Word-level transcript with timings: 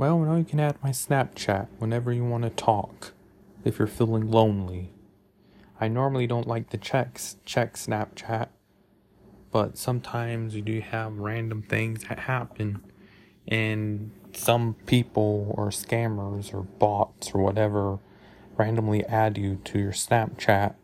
Well, 0.00 0.18
now 0.20 0.36
you 0.36 0.44
can 0.44 0.60
add 0.60 0.82
my 0.82 0.92
Snapchat 0.92 1.68
whenever 1.76 2.10
you 2.10 2.24
want 2.24 2.44
to 2.44 2.48
talk, 2.48 3.12
if 3.66 3.78
you're 3.78 3.86
feeling 3.86 4.30
lonely. 4.30 4.94
I 5.78 5.88
normally 5.88 6.26
don't 6.26 6.48
like 6.48 6.70
to 6.70 6.78
check 6.78 7.20
check 7.44 7.74
Snapchat, 7.74 8.48
but 9.52 9.76
sometimes 9.76 10.54
you 10.54 10.62
do 10.62 10.80
have 10.80 11.18
random 11.18 11.60
things 11.60 12.04
that 12.04 12.20
happen, 12.20 12.82
and 13.46 14.10
some 14.32 14.74
people 14.86 15.54
or 15.54 15.68
scammers 15.68 16.54
or 16.54 16.62
bots 16.62 17.32
or 17.34 17.42
whatever 17.42 17.98
randomly 18.56 19.04
add 19.04 19.36
you 19.36 19.56
to 19.64 19.78
your 19.78 19.92
Snapchat, 19.92 20.76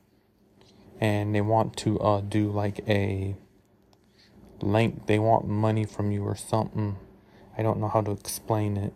and 1.00 1.34
they 1.34 1.40
want 1.40 1.74
to 1.78 1.98
uh, 2.00 2.20
do 2.20 2.50
like 2.50 2.86
a 2.86 3.34
link. 4.60 5.06
They 5.06 5.18
want 5.18 5.48
money 5.48 5.86
from 5.86 6.10
you 6.10 6.22
or 6.22 6.36
something. 6.36 6.98
I 7.56 7.62
don't 7.62 7.80
know 7.80 7.88
how 7.88 8.02
to 8.02 8.10
explain 8.10 8.76
it. 8.76 8.92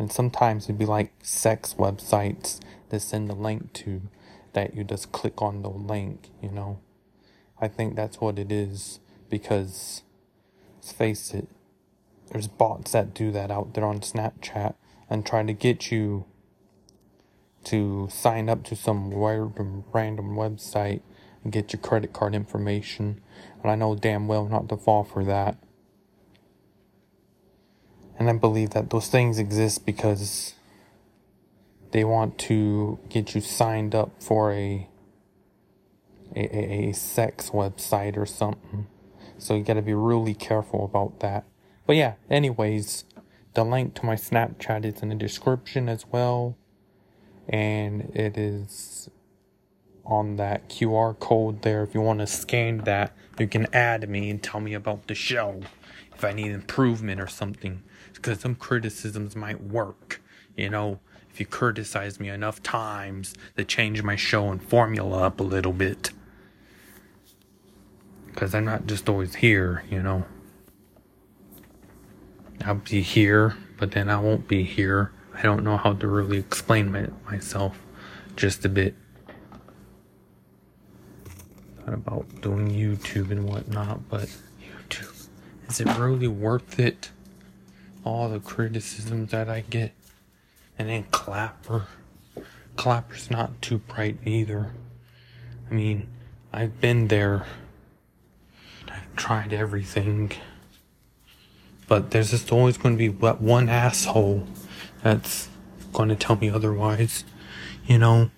And 0.00 0.10
sometimes 0.10 0.64
it'd 0.64 0.78
be 0.78 0.86
like 0.86 1.12
sex 1.22 1.74
websites 1.74 2.58
that 2.88 3.00
send 3.00 3.28
a 3.28 3.34
link 3.34 3.74
to 3.74 4.00
that 4.54 4.74
you 4.74 4.82
just 4.82 5.12
click 5.12 5.42
on 5.42 5.60
the 5.60 5.68
link, 5.68 6.30
you 6.42 6.50
know. 6.50 6.80
I 7.60 7.68
think 7.68 7.96
that's 7.96 8.18
what 8.18 8.38
it 8.38 8.50
is 8.50 8.98
because 9.28 10.02
let's 10.76 10.90
face 10.90 11.34
it, 11.34 11.48
there's 12.32 12.46
bots 12.46 12.92
that 12.92 13.12
do 13.12 13.30
that 13.32 13.50
out 13.50 13.74
there 13.74 13.84
on 13.84 14.00
Snapchat 14.00 14.72
and 15.10 15.26
try 15.26 15.42
to 15.42 15.52
get 15.52 15.90
you 15.90 16.24
to 17.64 18.08
sign 18.10 18.48
up 18.48 18.64
to 18.64 18.76
some 18.76 19.12
random 19.12 19.84
random 19.92 20.34
website 20.34 21.02
and 21.44 21.52
get 21.52 21.74
your 21.74 21.82
credit 21.82 22.14
card 22.14 22.34
information. 22.34 23.20
And 23.62 23.70
I 23.70 23.74
know 23.74 23.94
damn 23.94 24.28
well 24.28 24.46
not 24.46 24.66
to 24.70 24.78
fall 24.78 25.04
for 25.04 25.24
that. 25.26 25.58
And 28.20 28.28
I 28.28 28.34
believe 28.34 28.70
that 28.70 28.90
those 28.90 29.08
things 29.08 29.38
exist 29.38 29.86
because 29.86 30.52
they 31.92 32.04
want 32.04 32.38
to 32.40 32.98
get 33.08 33.34
you 33.34 33.40
signed 33.40 33.94
up 33.94 34.22
for 34.22 34.52
a 34.52 34.86
a, 36.36 36.90
a, 36.90 36.92
sex 36.92 37.50
website 37.50 38.16
or 38.16 38.26
something. 38.26 38.86
So 39.38 39.56
you 39.56 39.64
gotta 39.64 39.82
be 39.82 39.94
really 39.94 40.34
careful 40.34 40.84
about 40.84 41.18
that. 41.20 41.44
But 41.86 41.96
yeah, 41.96 42.14
anyways, 42.28 43.04
the 43.54 43.64
link 43.64 43.94
to 43.94 44.06
my 44.06 44.14
Snapchat 44.14 44.84
is 44.84 45.02
in 45.02 45.08
the 45.08 45.16
description 45.16 45.88
as 45.88 46.06
well. 46.06 46.56
And 47.48 48.12
it 48.14 48.36
is 48.36 49.08
on 50.04 50.36
that 50.36 50.68
QR 50.68 51.18
code 51.18 51.62
there. 51.62 51.82
If 51.82 51.94
you 51.94 52.00
want 52.00 52.20
to 52.20 52.26
scan 52.26 52.78
that, 52.78 53.12
you 53.38 53.46
can 53.46 53.72
add 53.74 54.08
me 54.08 54.30
and 54.30 54.42
tell 54.42 54.60
me 54.60 54.74
about 54.74 55.06
the 55.06 55.14
show 55.14 55.60
if 56.14 56.24
I 56.24 56.32
need 56.32 56.50
improvement 56.52 57.20
or 57.20 57.26
something. 57.26 57.82
Because 58.12 58.40
some 58.40 58.54
criticisms 58.54 59.34
might 59.34 59.62
work, 59.62 60.20
you 60.56 60.68
know, 60.68 61.00
if 61.32 61.40
you 61.40 61.46
criticize 61.46 62.20
me 62.20 62.28
enough 62.28 62.62
times 62.62 63.34
to 63.56 63.64
change 63.64 64.02
my 64.02 64.16
show 64.16 64.50
and 64.50 64.62
formula 64.62 65.22
up 65.22 65.40
a 65.40 65.44
little 65.44 65.72
bit. 65.72 66.10
Because 68.26 68.54
I'm 68.54 68.64
not 68.64 68.86
just 68.86 69.08
always 69.08 69.36
here, 69.36 69.84
you 69.90 70.02
know. 70.02 70.26
I'll 72.64 72.74
be 72.74 73.00
here, 73.00 73.56
but 73.78 73.92
then 73.92 74.10
I 74.10 74.20
won't 74.20 74.46
be 74.46 74.64
here. 74.64 75.12
I 75.34 75.42
don't 75.42 75.64
know 75.64 75.78
how 75.78 75.94
to 75.94 76.06
really 76.06 76.38
explain 76.38 76.92
my, 76.92 77.06
myself 77.24 77.78
just 78.36 78.64
a 78.64 78.68
bit. 78.68 78.94
Thought 81.84 81.94
about 81.94 82.40
doing 82.40 82.68
YouTube 82.68 83.30
and 83.30 83.48
whatnot, 83.48 84.08
but 84.08 84.28
YouTube 84.60 85.20
is 85.70 85.80
it 85.80 85.98
really 85.98 86.26
worth 86.26 86.80
it? 86.80 87.10
All 88.02 88.28
the 88.28 88.40
criticisms 88.40 89.30
that 89.30 89.48
I 89.48 89.60
get. 89.60 89.92
And 90.76 90.88
then 90.88 91.04
Clapper. 91.12 91.86
Clapper's 92.74 93.30
not 93.30 93.62
too 93.62 93.78
bright 93.78 94.18
either. 94.26 94.72
I 95.70 95.74
mean, 95.74 96.08
I've 96.52 96.80
been 96.80 97.06
there. 97.06 97.46
I've 98.88 99.14
tried 99.14 99.52
everything. 99.52 100.32
But 101.86 102.10
there's 102.10 102.32
just 102.32 102.50
always 102.50 102.76
going 102.76 102.98
to 102.98 102.98
be 102.98 103.08
one 103.08 103.68
asshole 103.68 104.48
that's 105.04 105.48
going 105.92 106.08
to 106.08 106.16
tell 106.16 106.34
me 106.34 106.50
otherwise. 106.50 107.22
You 107.86 107.98
know? 107.98 108.30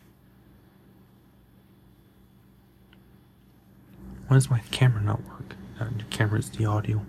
Why 4.32 4.37
does 4.37 4.48
my 4.48 4.60
camera 4.70 5.03
not 5.03 5.22
work? 5.28 5.56
Uh, 5.78 5.88
the 5.94 6.04
camera's 6.04 6.48
the 6.48 6.65
audio. 6.65 7.04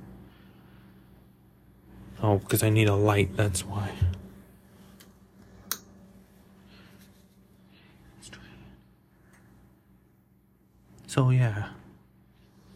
Oh, 2.22 2.40
because 2.40 2.62
I 2.62 2.70
need 2.70 2.90
a 2.90 2.96
light, 2.96 3.38
that's 3.38 3.66
why. 3.66 3.92
So, 11.08 11.30
yeah. 11.30 11.70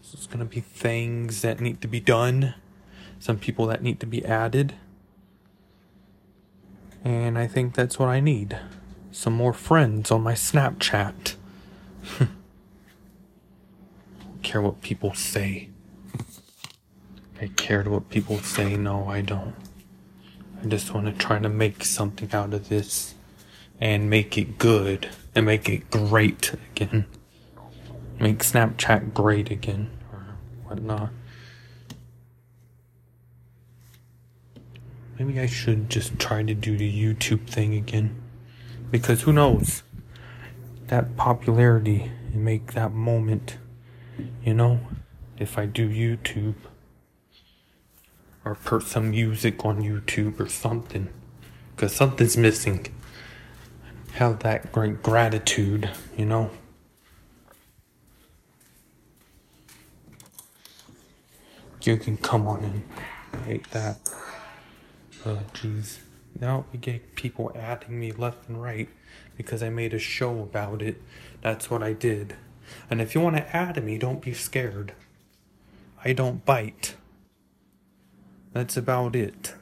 So 0.01 0.13
it's 0.13 0.27
gonna 0.27 0.45
be 0.45 0.61
things 0.61 1.41
that 1.41 1.59
need 1.59 1.81
to 1.81 1.89
be 1.89 1.99
done, 1.99 2.53
some 3.19 3.37
people 3.37 3.65
that 3.65 3.83
need 3.83 3.99
to 3.99 4.05
be 4.05 4.23
added. 4.23 4.75
And 7.03 7.37
I 7.37 7.47
think 7.47 7.75
that's 7.75 7.99
what 7.99 8.07
I 8.07 8.21
need. 8.21 8.57
Some 9.11 9.33
more 9.33 9.51
friends 9.51 10.09
on 10.09 10.21
my 10.21 10.35
Snapchat. 10.35 11.35
Care 14.43 14.61
what 14.61 14.81
people 14.81 15.13
say. 15.13 15.69
I 17.39 17.47
cared 17.47 17.87
what 17.87 18.09
people 18.09 18.39
say. 18.39 18.75
No, 18.77 19.07
I 19.07 19.21
don't. 19.21 19.55
I 20.61 20.67
just 20.67 20.93
want 20.93 21.05
to 21.05 21.13
try 21.13 21.39
to 21.39 21.49
make 21.49 21.83
something 21.83 22.33
out 22.33 22.53
of 22.53 22.69
this 22.69 23.13
and 23.79 24.09
make 24.09 24.37
it 24.37 24.57
good 24.57 25.09
and 25.35 25.45
make 25.45 25.69
it 25.69 25.89
great 25.91 26.53
again. 26.71 27.05
Make 28.19 28.39
Snapchat 28.39 29.13
great 29.13 29.51
again 29.51 29.91
or 30.11 30.25
whatnot. 30.63 31.11
Maybe 35.19 35.39
I 35.39 35.45
should 35.45 35.89
just 35.89 36.17
try 36.19 36.43
to 36.43 36.53
do 36.53 36.77
the 36.77 36.91
YouTube 36.91 37.47
thing 37.47 37.75
again. 37.75 38.21
Because 38.89 39.23
who 39.23 39.33
knows? 39.33 39.83
That 40.87 41.17
popularity 41.17 42.11
and 42.33 42.43
make 42.43 42.73
that 42.73 42.93
moment, 42.93 43.57
you 44.43 44.53
know, 44.53 44.79
if 45.37 45.57
I 45.57 45.65
do 45.65 45.87
YouTube 45.89 46.55
or 48.47 48.55
put 48.55 48.83
some 48.83 49.11
music 49.11 49.65
on 49.65 49.83
YouTube 49.83 50.39
or 50.39 50.47
something. 50.47 51.09
Because 51.75 51.93
something's 51.93 52.37
missing. 52.37 52.87
Have 54.13 54.39
that 54.39 54.71
great 54.71 55.03
gratitude, 55.03 55.89
you 56.15 56.25
know? 56.25 56.49
You 61.83 61.97
can 61.97 62.17
come 62.17 62.47
on 62.47 62.63
and 62.63 62.83
hate 63.45 63.69
that. 63.71 63.97
Oh, 65.25 65.39
jeez. 65.53 65.99
Now 66.39 66.65
we 66.71 66.79
get 66.79 67.15
people 67.15 67.51
adding 67.55 67.99
me 67.99 68.11
left 68.11 68.47
and 68.47 68.61
right 68.61 68.89
because 69.35 69.61
I 69.61 69.69
made 69.69 69.93
a 69.93 69.99
show 69.99 70.39
about 70.39 70.81
it. 70.81 71.01
That's 71.41 71.69
what 71.69 71.83
I 71.83 71.93
did. 71.93 72.35
And 72.89 73.01
if 73.01 73.15
you 73.15 73.21
want 73.21 73.37
to 73.37 73.55
add 73.55 73.75
to 73.75 73.81
me, 73.81 73.97
don't 73.97 74.21
be 74.21 74.33
scared. 74.33 74.93
I 76.03 76.13
don't 76.13 76.45
bite. 76.45 76.95
That's 78.53 78.77
about 78.77 79.15
it. 79.15 79.53